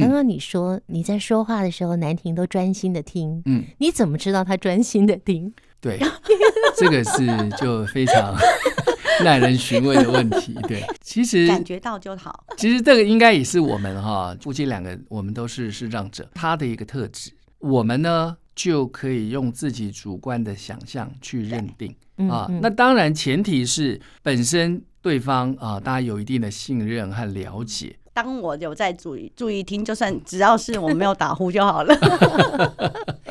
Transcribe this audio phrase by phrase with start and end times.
[0.00, 5.52] 刚刚你说你在说话的时候，南婷都专心的听，嗯，你怎么知道他专心的听？
[5.80, 5.98] 对，
[6.76, 7.26] 这个是
[7.58, 8.34] 就非常
[9.22, 10.54] 耐人寻味的问题。
[10.66, 12.44] 对，其实感觉到就好。
[12.56, 17.30] 其实这个应该也是我们哈夫妻两个，我们都是视障者，他的一个特质。
[17.58, 21.94] 我们呢就可以用自己主观的想象去认定
[22.28, 22.48] 啊。
[22.62, 27.96] 那当然前提是本身对方啊，大家有一定的信任和了解。
[28.14, 31.94] 当我有在注意注意听，就算只要是我没有打呼就好了。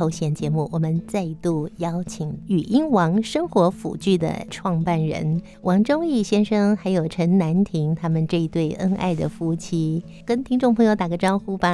[0.00, 11.68] 头衔节目，我们再度邀请语音王生活辅具的创办人王忠义先生，还有陈南婷他们这一对恩爱的夫妻，跟听众朋友打个招呼吧。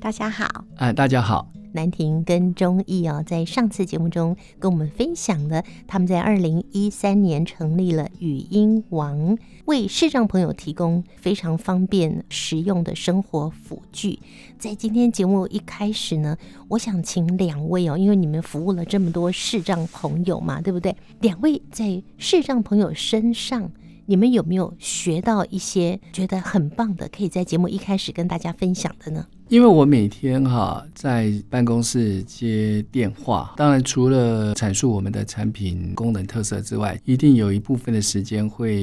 [0.00, 1.57] 大家好，哎，大家好。
[1.72, 14.18] 南婷跟忠义啊，在上次节目中跟我们分享了他们在二零一三年成立了语音王，为视障朋友提供非常方便实用的生活辅具。
[14.58, 16.36] 在今天节目一开始呢，
[16.68, 20.94] 我想请两位哦，因为你们服务了这么多视障朋友嘛，对不对？
[21.20, 23.70] 两位在视障朋友身上，
[24.10, 29.26] 你们有没有学到一些觉得很棒的，可以在节目一开始跟大家分享的呢？
[29.48, 38.76] 因为我每天哈在办公室接电话，当然除了阐述我们的产品功能特色之外，一定有一部分的时间会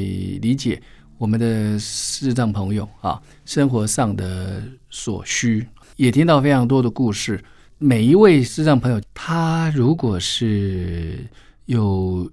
[0.44, 0.80] 理解
[1.18, 7.44] 我们的视障朋友啊生活上的所需，也听到非常多的故事。
[7.80, 11.28] 每一位视障朋友，他如果是
[11.66, 12.32] 有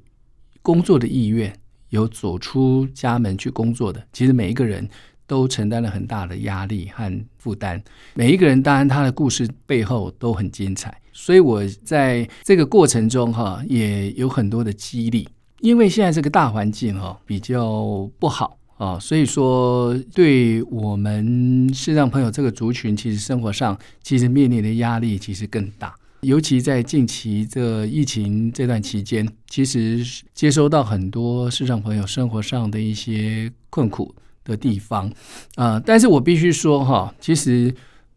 [0.61, 1.51] 工作的意愿，
[1.93, 4.87] 有走出家门去工作的，其实每一个人。
[5.25, 7.83] 都承担了很大的压力和负担。
[8.13, 15.27] 每一个人，当然他的故事背后都很精彩，所以我在这个过程中哈，也有很多的激励。
[15.61, 25.95] 因为现在这个大环境哈比较不好啊，所以说对我们视障朋友这个族群，其实生活上其实面临的压力其实更大。
[26.23, 34.15] 尤其在近期这疫情这段期间，其实接收到很多市场朋友生活上的一些困苦。
[34.45, 35.09] 的地方
[35.55, 37.73] 啊、但是我必须说哈，其实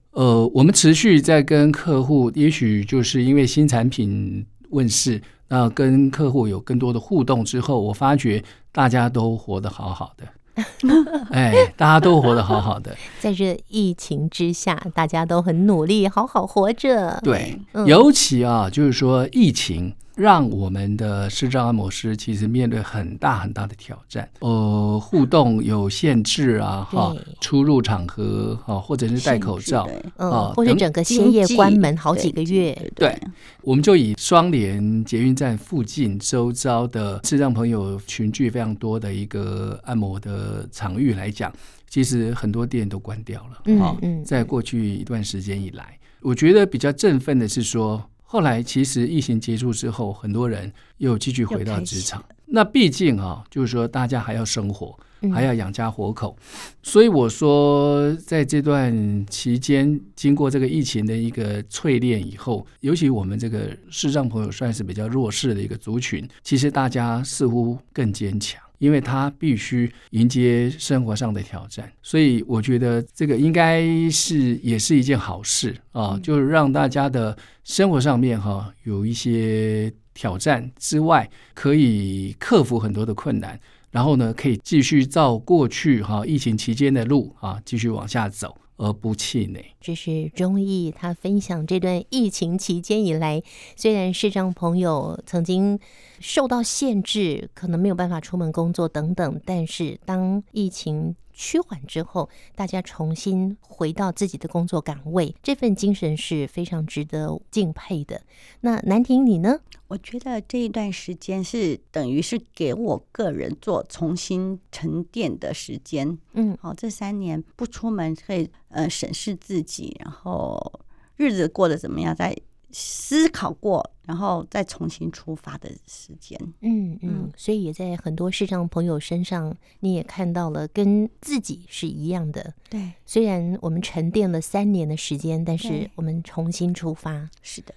[0.10, 10.28] 呃，我们持续在跟客户，也许就是因为新产品问世，那跟客户有更多的互动之后，我发觉大家都活得好好的，
[11.32, 17.20] 哎，大家都活得好好的， 在这疫情之下，大家都很努力，好好活着。
[17.24, 19.94] 对，嗯、尤其啊，就是说疫情。
[20.16, 32.74] 让我们的视障按摩师其实面对很大很大的挑战，呃，互动有限制啊，哈，出入场合哈，或者是戴口罩啊，或者整个歇业关门好几个月。
[32.96, 33.14] 对，
[33.62, 41.52] 我们就以双联捷运站附近周遭的视障朋友群聚非常多的一个按摩的场域来讲，
[41.90, 43.84] 其实很多店都关掉了。
[43.84, 48.02] 啊，在过去一段时间以来，我觉得比较振奋的是说。
[48.35, 52.22] 后来其实疫情结束之后，很多人又继续回到职场。
[52.47, 54.94] 那毕竟啊，就是说大家还要生活，
[55.34, 56.35] 还要养家活口。
[56.84, 68.62] 所以我说，在这段期间，经过这个疫情的一个淬炼以后，尤其我们这个视障朋友算是比较弱势的一个族群，其实大家似乎更坚强。
[68.78, 83.59] 因为他必须迎接生活上的挑战，所以我觉得这个应该是也是一件好事啊，就是让大家的生活上面哈有一些挑战之外，可以克服很多的困难，
[83.91, 88.56] 然后呢，可以继续照过去哈疫情期间的路啊继续往下走。
[88.78, 89.63] 而不气馁。
[89.80, 93.41] 这是钟意他分享这段疫情期间以来，
[93.75, 95.80] 虽然视障朋友曾经
[96.19, 108.22] 受到限制，可能没有办法出门工作等等，但是当疫情趋缓之后，大家重新回到自己的工作岗位，这份精神是非常值得敬佩的。
[108.61, 109.59] 那南婷你呢？
[109.87, 116.17] 我觉得这一段时间是等于是给我个人做重新沉淀的时间。
[116.34, 120.79] 嗯，好，这三年不出门可以呃审视自己，然后
[121.17, 122.35] 日子过得怎么样，再
[122.78, 132.54] 思考过，然后再重新出发的时间，嗯嗯，所以也在很多视障朋友身上，你也看到了跟自己是一样的。
[132.70, 137.30] 对，虽然我们沉淀了三年的时间，但是我们重新出发。
[137.42, 137.74] 是的，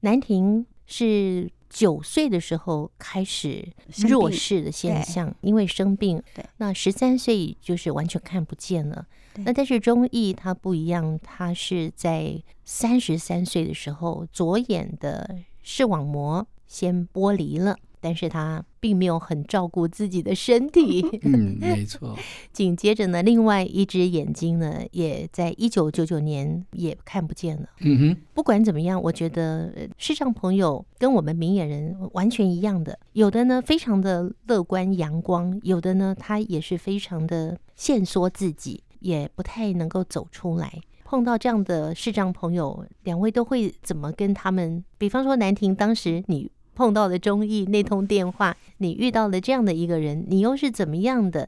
[0.00, 3.66] 南婷是九岁的时候开始
[4.06, 6.22] 弱视的现象，因为生病。
[6.34, 9.06] 对，那十三岁就是完全看不见了。
[9.44, 17.76] 那但是钟意他不一样，他是在三十三岁的时候，左眼的视网膜先剥离了。
[18.04, 22.18] 但是他并没有很照顾自己的身体， 嗯，没错。
[22.52, 27.68] 紧接着呢，另外一只眼睛呢，也在一九九九年也看不见了。
[27.78, 40.80] 嗯哼，不管怎么样，我觉得视障朋友跟我们明眼人完全一样的，有的呢非常的乐观阳光，有的呢他也是非常的限缩自己，也不太能够走出来。
[41.04, 44.84] 碰到这样的视障朋友，两位都会怎么跟他们？
[44.96, 46.50] 比方说，南婷当时你。
[46.74, 51.46] 碰到的钟毅那通电话，你遇到了这样的一个人，你又是怎么样的？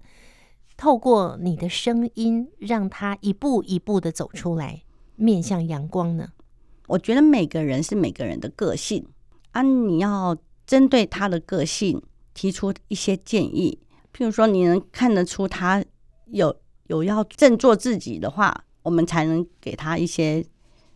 [0.76, 4.82] 透过你的声音，让他一步一步的走出来，
[5.16, 6.28] 面向阳光呢？
[6.88, 9.02] 我觉得每个人是每个人的个性
[9.52, 10.36] 啊，你要
[10.66, 12.02] 针对他的个性
[12.34, 13.78] 提出一些建议。
[14.14, 15.82] 譬如说，你能看得出他
[16.26, 16.54] 有
[16.86, 20.44] 有要振作自己的话，我们才能给他一些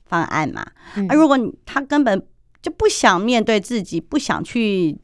[0.04, 0.60] 方案嘛。
[1.08, 2.26] 啊，如果他根本
[2.60, 4.98] 就不想面对自己，不想去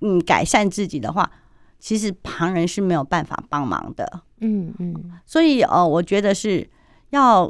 [0.00, 1.30] 嗯改善自己的话，
[1.78, 4.22] 其实旁人是没有办法帮忙的。
[4.40, 6.68] 嗯嗯，所以哦，我觉得是
[7.10, 7.46] 要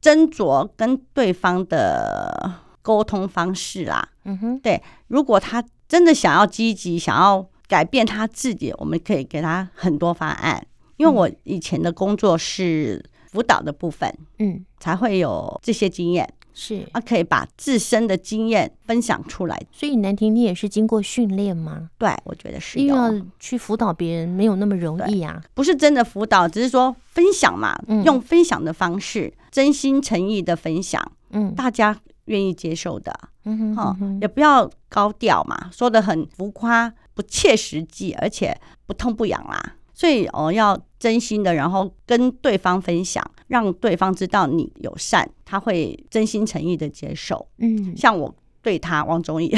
[0.00, 4.08] 斟酌跟对方的沟通方式啦。
[4.24, 10.66] 嗯哼，对，如果他真的想要积极，想要改变他自己，我们可以给他很多方案。
[11.00, 16.28] 因为我以前的工作是辅导的部分，嗯，才会有这些经验。
[16.52, 19.58] 是，啊可以把自身的经验分享出来。
[19.72, 21.88] 所以南婷，你也是经过训练吗？
[21.96, 22.78] 对，我觉得是。
[22.78, 31.00] 因为要去辅导别人没有那么容易啊，不是真的辅导，只是说分享嘛，嗯、用分享的方式，真心诚意的分享，
[31.30, 33.14] 嗯，大家愿意接受的，
[33.44, 38.54] 嗯哼，嗯哼，也不要高调嘛，说的很浮夸，不切实际，而且
[38.86, 39.76] 不痛不痒啦。
[40.00, 47.46] 所以哦，要真心的，然后跟对方分享，让对方知道你友善，他会真心诚意的接受。
[47.58, 49.54] 嗯，像我对他王忠义，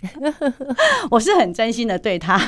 [1.12, 2.38] 我是很真心的对他，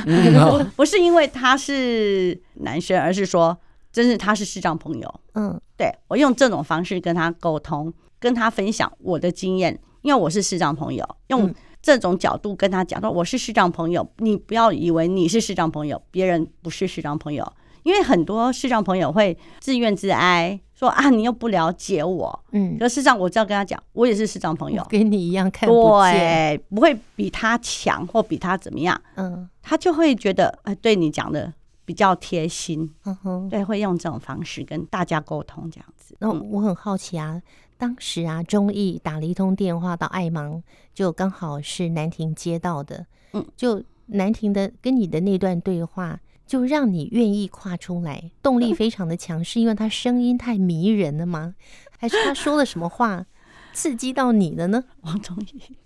[0.75, 3.55] 不是因为他是男生，而是说
[3.93, 5.21] 真是他是视障朋友。
[5.35, 11.55] 嗯，对，我用这种方式跟他沟通，跟他分享我的经验，因为我是视障朋友，用。
[11.83, 31.53] 这种角度跟他讲说，我是市长朋友，你不要以为你是市长朋友，别人不是市长朋友，因为很多市长朋友会自怨自哀，说啊，你又不了解我，嗯，可事实上我只要跟他讲，我也是市长朋友，跟你一样看不见，对，不会比他强或比他怎么样，嗯，他就会觉得，哎，对你讲的
[31.91, 36.15] 比较贴心，嗯哼，对，会用这种方式跟大家沟通这样子。
[36.21, 37.43] 那我很好奇啊。
[37.77, 40.63] 当时啊，钟意打了一通电话到爱芒，
[40.95, 43.05] 就刚好是南婷接到的。
[43.33, 51.57] 嗯，就南婷的跟你的那段对话，就让你愿意跨出来，动力非常的强，是因为他声音太迷人了吗？
[51.99, 53.27] 还是他说了什么话
[53.73, 54.85] 刺激到你了呢？
[55.01, 55.77] 王钟毅，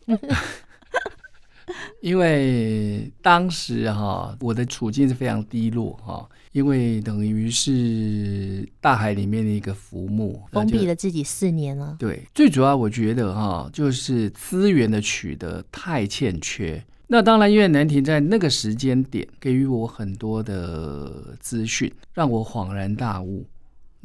[2.02, 6.28] 因为当时哈，我的处境是非常低落哈。
[6.52, 11.96] 因为等于是大海里面的一个浮木，封闭了自己四年了。
[11.98, 16.80] 对，最主要我觉得哈，就是资源的取得太欠缺。
[17.08, 23.44] 那当然，因为南婷在那个时间点给予我很多的资讯，让我恍然大悟。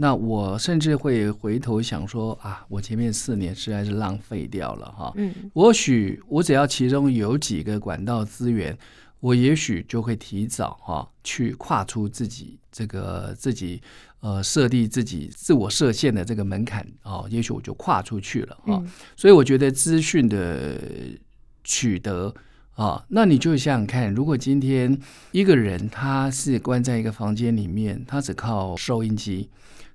[0.02, 5.12] 那我甚至会回头想说啊，我前面四年实在是浪费掉了哈。
[5.18, 8.78] 嗯，或许我只要其中有几个管道资源。
[9.22, 13.82] 我也许就会提早哈去跨出自己这个自己
[14.22, 18.82] 呃设立自己自我设限的这个门槛哦，也许我就跨出去了哈。
[19.18, 20.80] 所以我觉得资讯的
[21.66, 22.34] 取得
[22.76, 24.98] 啊，那你就想想看，如果今天
[25.34, 29.50] 一个人他是关在一个房间里面，他只靠收音机，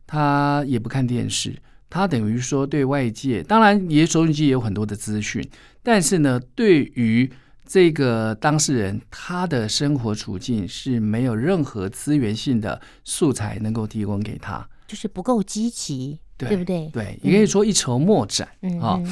[0.07, 1.55] 他也不看电视，
[1.89, 5.43] 他等于说对外界，当然也收音机也有很多的资讯，
[5.83, 7.31] 但是呢，对于
[7.67, 16.91] 这个当事人他的生活处境是没有任何资源性的素材能够提供给他，就是不够积极，对，对不对？
[16.93, 19.03] 对，也可以说一筹莫展啊、嗯哦。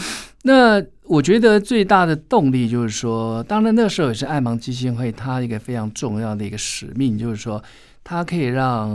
[0.43, 7.63] 那我觉得最大的动力就是说，当然那个时候也是爱盲基金会它一个非常重要的一个使命，就是说
[8.05, 8.91] 它可以让，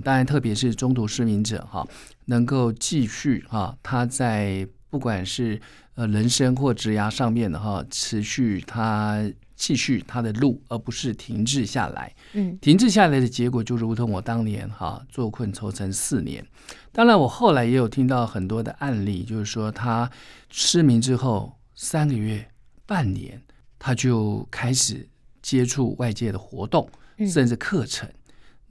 [0.00, 1.88] 当然特别是中途失明者哈、哦，
[2.26, 5.60] 能够继续哈，他在不管是。
[5.94, 9.22] 呃，人生或职涯上面的哈，持续他
[9.54, 12.10] 继续他的路，而不是停滞下来。
[12.32, 16.42] 嗯，停滞下来的结果就如同我当年哈坐困愁城四年。
[16.92, 20.10] 当然，我后来也有听到很多的案例，就是说他
[20.48, 22.48] 失明之后三个月、
[22.86, 23.42] 半年，
[23.78, 25.06] 他就开始
[25.42, 26.88] 接触外界的活动，
[27.30, 28.08] 甚至课程。
[28.08, 28.14] 嗯、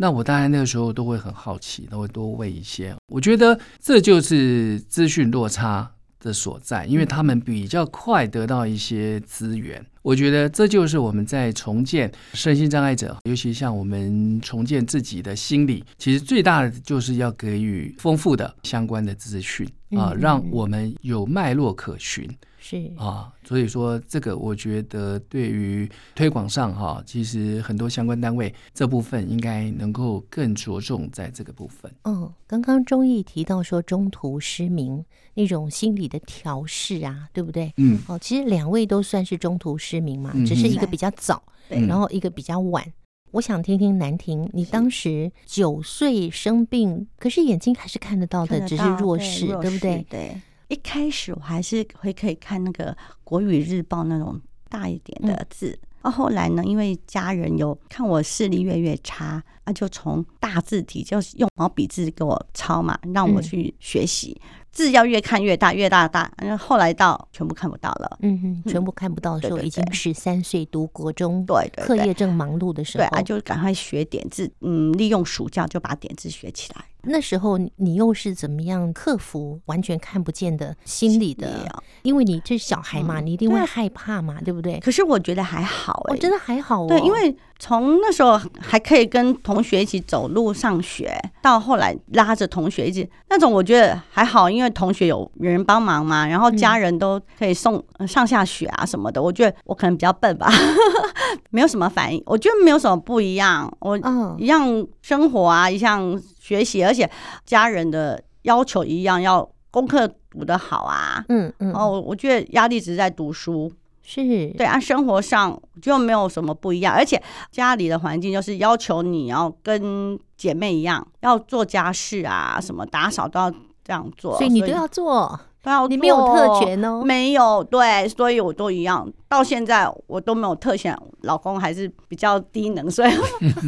[0.01, 2.95] 那我当然那个时候都会很好奇，都会多问一些。
[3.05, 9.85] 我觉得这就是资讯落差的所在，因为他们比较快得到一些资源。
[10.01, 22.27] 我觉得这就是我们在重建身心障碍者，尤其像我们重建自己的心理，其实最大的就是要给予丰富的相关的资讯啊，让我们有脉络可循。
[22.63, 31.91] 是啊，所以说这个我觉得对于推广上哈，其实很多相关单位这部分应该能够更着重在这个部分。
[32.03, 35.03] 嗯，刚刚中意提到说中途失明
[35.33, 37.73] 那种心理的调试啊，对不对？
[37.77, 42.85] 嗯，哦，其实两位都算是中途失明嘛，只是一个比较早，对，然后一个比较晚。
[42.85, 42.93] 嗯，
[43.31, 50.05] 我想听听南婷，你当时九岁生病，可是眼睛还是看得到的，只是弱视，对不对？
[50.07, 50.39] 对。
[50.71, 52.93] 一开始我还是会可以看那个
[53.25, 64.39] 《国语日报》那种大一点的字，然后后来呢，因为家人有看我视力越越差，那就从大字体就是用毛笔字给我抄嘛，让我去学习。
[64.71, 68.17] 字要越看越大，越大大，然后后来到全部看不到了。
[68.21, 76.85] 嗯哼，全部看不到的时候，已经十三岁读国中，对对，课业正忙碌的时候，对啊，就赶快学点字，嗯，利用暑假就把点字学起来。
[77.03, 81.67] 那时候你又是怎么样克服完全看不见的心理的？
[82.03, 84.79] 因为你这是小孩嘛，你一定会害怕嘛，对不对？
[84.79, 86.87] 可是我觉得还好，我真的还好哦。
[86.87, 99.21] 对，因为从那时候还可以跟同学一起走路上学，到后来拉着同学一起，那种我觉得还好，因为同学有人帮忙嘛，然后家人都可以送上下学啊什么的。
[99.21, 100.51] 我觉得我可能比较笨吧，
[101.51, 102.21] 没有什么反应。
[102.25, 103.97] 我觉得没有什么不一样，我
[104.37, 106.19] 一样生活啊，一样。
[106.51, 107.09] 学习，而且
[107.45, 111.23] 家人的要求一样，要功课读得好啊。
[111.29, 111.71] 嗯嗯。
[111.73, 113.71] 哦，我觉得压力只是在读书，
[114.03, 114.21] 是
[114.57, 114.77] 对啊。
[114.77, 123.49] 生活上就没有什么不一样，而且家里的环境就是要求你要跟姐妹一样，要做家事啊，什么打扫都要
[123.81, 125.39] 这样做，所以你都要做。
[125.63, 133.11] 对啊，你没有特权哦，没有，对，所以我都一样，到现在我都没有特权，老公还是比较低能，所以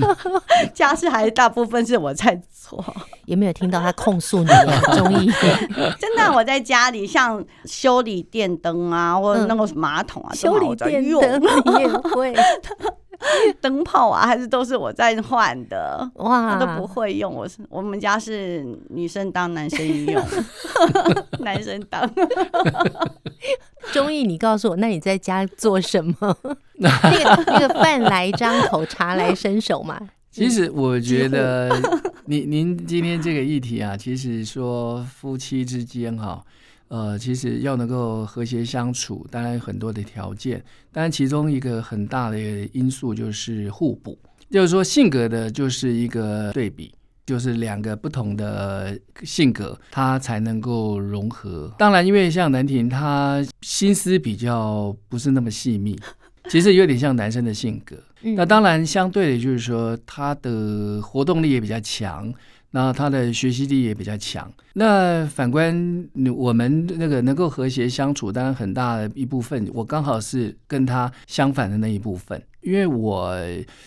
[0.73, 2.83] 家事还是大部分是我在做。
[3.25, 4.81] 有没有听到他控诉你啊？
[4.97, 5.31] 忠义
[5.99, 12.33] 真的，我在家里像修理电灯啊，或者那个马桶啊，嗯、修理电灯你也会。
[13.61, 17.33] 灯泡啊，还是都是我在换的哇，都不会用。
[17.33, 20.23] 我是我们家是女生当，男生用，
[21.39, 22.09] 男生当。
[23.91, 26.37] 中意，你告诉我，那你在家做什么？
[26.75, 29.99] 那个那个饭来张口，茶来伸手嘛。
[30.31, 31.69] 其实我觉得，
[32.25, 36.43] 您您今天这个议题啊，其实说夫妻之间哈。
[36.93, 40.63] 呃，其实要能够和谐相处，当然有很多的条件。
[40.91, 42.37] 当然，其中一个很大的
[42.71, 44.15] 因素就是互补，
[44.51, 46.93] 就是说性格的就是一个对比，
[47.25, 51.73] 就是两个不同的性格，它才能够融合。
[51.79, 55.99] 当然，因为像南婷，她心思比较不是那么细密，
[56.47, 57.95] 其实有点像男生的性格。
[58.21, 62.31] 那当然，相对的，就是说他的活动力也比较强。
[62.75, 64.51] 那他的学习力也比较强。
[64.73, 73.37] 那反观我们那个能够和谐相处，当然很大的一部分，我刚好是跟他相反的那一部分，因为我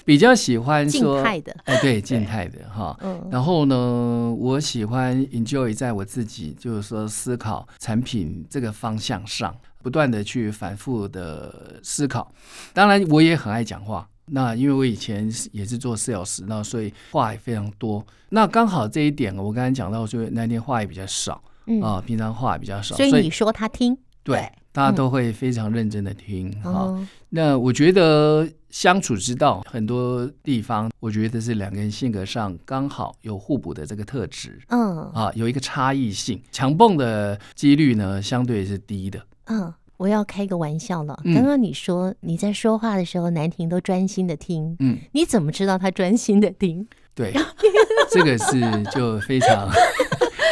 [0.05, 2.97] 比较喜欢说静态的，哎，对，静态的哈。
[3.02, 3.28] 嗯。
[3.28, 9.52] 然后呢，我喜欢 enjoy 在我自己就是说思考产品这个方向上，
[9.83, 12.33] 不断的去反复的思考。
[12.73, 14.09] 当然，我也很爱讲话。
[14.26, 18.04] 那因为我以前也是做 sales，那所以话也非常多。
[18.30, 22.97] 那刚好这一点，我刚才讲到，就那天话也比较少，嗯啊，平常话也比较少。
[22.97, 27.09] 所以你说他听，对，对大家都会非常认真的听哈、嗯。
[27.28, 39.73] 那我觉得相处之道很多地方，我觉得是两个人性格上刚好有互补的这个特质，嗯啊，有一个差异性，强蹦的几率呢相对是低的，嗯。
[39.97, 41.19] 我要开个玩笑了。
[41.25, 44.76] 刚刚你说你在说话的时候，南婷都专心的听。
[44.81, 46.87] 嗯，你怎么知道他专心的听？
[47.15, 47.33] 对，
[48.11, 48.61] 这个是
[48.93, 49.69] 就非常。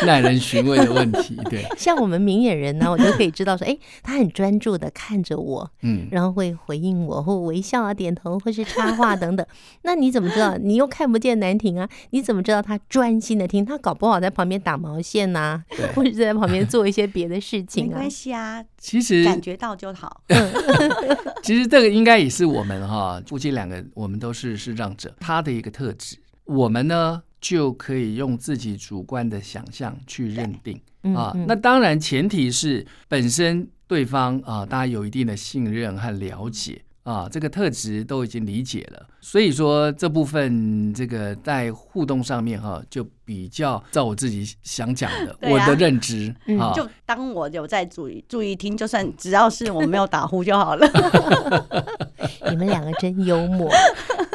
[0.06, 9.46] 耐人寻味的问题，对， 像我们明眼人呢，我就可以知道说，哎，他很专注的看着我，嗯，然后会回应我，或微笑啊、点头，或是插话等等。
[9.82, 10.56] 那你怎么知道？
[10.58, 11.88] 你又看不见南婷啊？
[12.10, 13.64] 你怎么知道他专心的听？
[13.64, 17.88] 他搞不好在旁边打毛线呐、啊，或者在旁边做一些别的事情啊？
[17.88, 20.22] 没关系啊，其实感觉到就好。
[21.42, 26.16] 其实这个应该也是我们哈夫妻两个，我们都是视障者，他的一个特质。
[26.44, 27.22] 我们呢？
[27.44, 30.80] 就可以用自己主观的想象去认定
[31.14, 50.88] 啊，那当然前提是本身对方啊，大家有一定的信任和了解啊，这个特质都已经理解了，所以说这部分这个在互动上面哈，就比较照我自己想讲的， 我的认知啊，就当我有在注意注意听，就算只要是我没有打呼就好了。
[52.48, 53.70] 你们两个真幽默，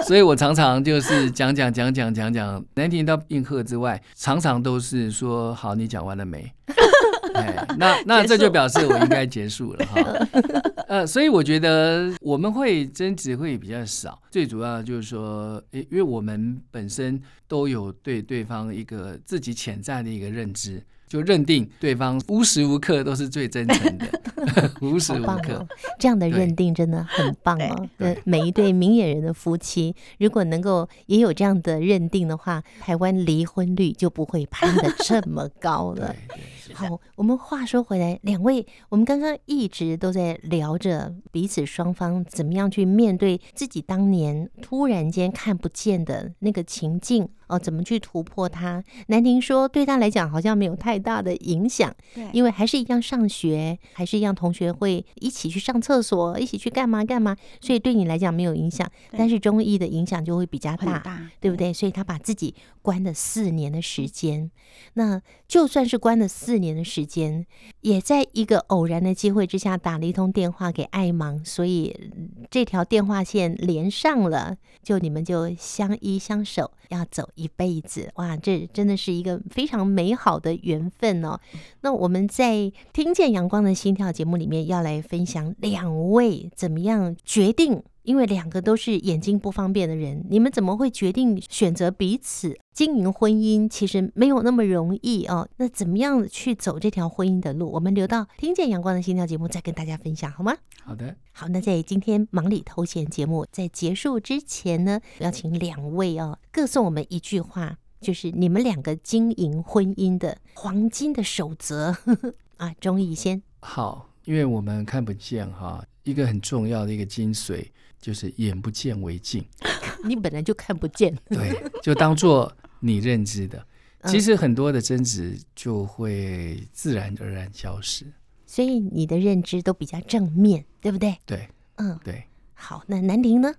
[0.10, 6.52] 所以我常常就是讲讲讲讲讲讲，难听到应和之外，常常都是说好，你讲完了没？
[7.36, 10.02] 哎，那那这就表示我应该结束了哈。
[10.90, 20.84] 呃，所以我觉得我们会争执会比较少，最主要就是说，诶，因为我们本身都有对对方一个自己潜在的一个认知。
[21.10, 24.08] 就认定对方无时无刻都是最真诚的，
[24.80, 27.90] 无时无刻、哦、这样的认定真的很棒哦。
[27.98, 36.16] 对，每一对明眼人的夫妻，如果能够也有这样的认定的话，台湾离婚率就不会攀得这么高了。
[36.76, 47.28] 好，我们话说回来，两位，我们刚刚一直都在聊着彼此双方怎么样去面对自己当年突然间看不见的那个情境。
[47.48, 48.84] 哦，怎么去突破它？
[49.08, 58.90] 南婷说，对他来讲好像没有太大的影响，对，因为还是一样上学，还是一样同学会一起去上厕所，一起去干嘛干嘛，所以对你来讲没有影响。
[59.12, 61.72] 但是中医的影响就会比较大，大，对不对？
[61.74, 64.50] 所以他把自己关了四年的时间，
[64.94, 67.46] 那就算是关了四年的时间，
[67.82, 72.12] 也在一个偶然的机会之下打了一通电话给爱芒，所以
[72.50, 78.10] 这条电话线连上了，就你们就相依相守，要走一辈子。
[78.16, 81.40] 哇，这真的是一个非常美好的缘分哦。
[81.82, 93.70] 那我们在听见阳光的心跳节目里面要来分享两位怎么样决定，因为两个都是眼睛不方便的人，你们怎么会决定选择彼此经营婚姻？
[93.70, 95.48] 其实没有那么容易哦。
[95.58, 97.72] 那怎么样去走这条婚姻的路？
[97.72, 100.56] 我们留到听见阳光的心跳节目再跟大家分享好吗？
[100.84, 101.48] 好的，好。
[101.50, 111.96] 那在今天忙里偷闲节目在结束之前呢，要请两位哦，各送我们一句话，就是你们两个经营婚姻的黄金的守则
[112.58, 112.74] 啊。
[112.80, 117.66] 钟义先好，因为我们看不见哈，一个很重要的一个精髓
[118.00, 119.44] 就是眼不见为净。
[120.06, 123.66] 你本来就看不见，对，就当做你认知的。
[124.06, 128.06] 其实很多的争执就会自然而然消失。
[128.46, 131.18] 所以你的认知都比较正面，对不对？
[131.26, 132.24] 对，嗯，对。
[132.54, 133.54] 好，那南宁呢？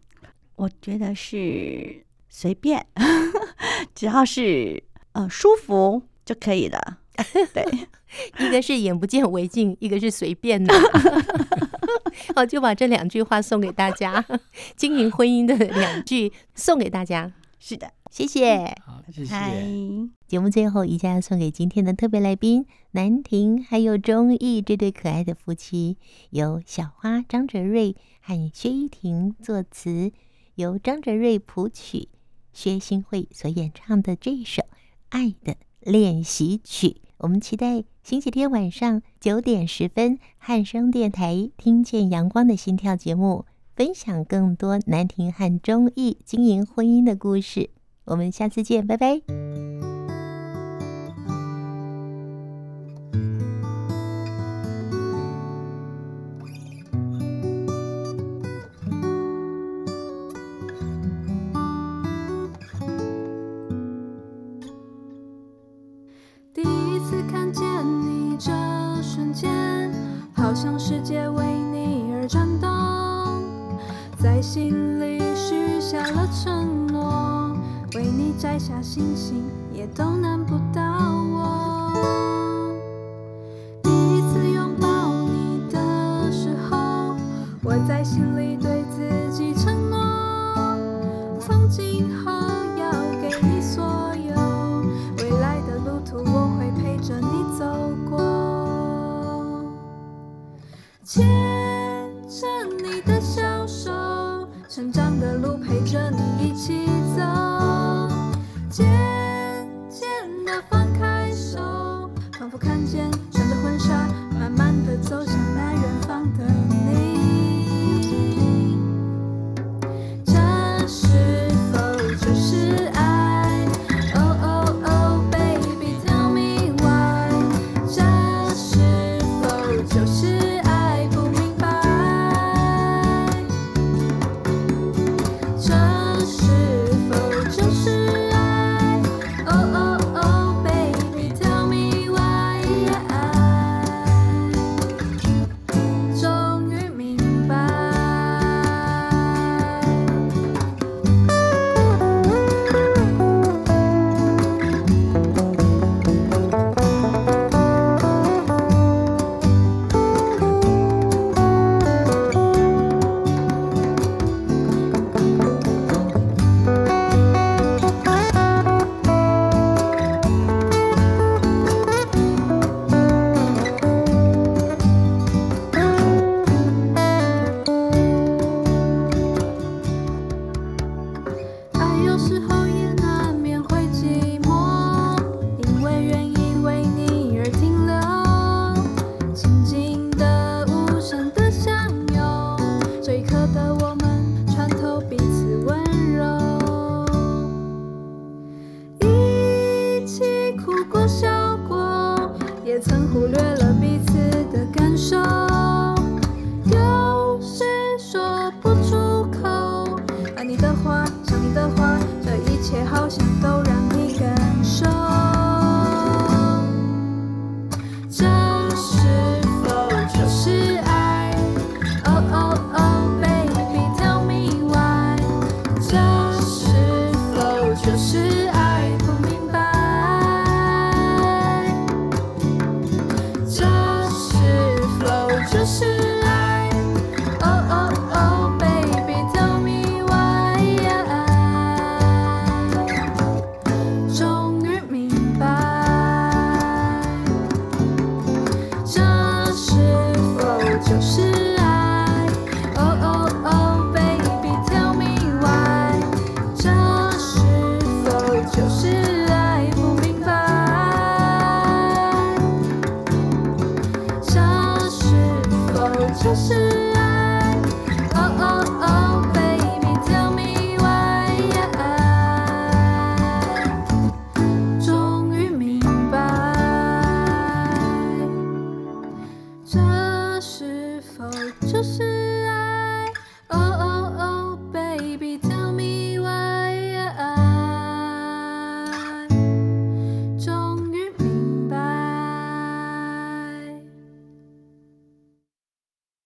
[0.56, 2.86] 我觉得是随便，
[4.00, 4.82] 只要是
[5.12, 7.00] 呃舒服就可以了。
[7.52, 7.62] 对，
[8.38, 10.72] 一个是眼不见为净，一个是随便的。
[12.34, 14.24] 好，就把这两句话送给大家，
[14.74, 17.30] 经营婚姻的两句送给大家。
[17.58, 18.74] 是的，谢谢。
[18.86, 19.34] 好，谢谢。
[19.34, 25.98] Hi 节目最后，宜家要送给今天的特别来宾南婷还有钟意这对可爱的夫妻，
[26.30, 30.10] 由小花张哲瑞和薛依婷作词，
[30.54, 32.08] 由张哲瑞谱曲，
[32.52, 34.62] 薛新慧所演唱的这首
[35.08, 36.88] 《爱的练习曲》。
[37.18, 43.44] 我们期待星期天晚上九点十分汉声电台听见阳光的心跳节目。
[43.76, 47.70] 分享更多南亭汉中意经营婚姻的故事，
[48.04, 49.49] 我们下次见，拜拜。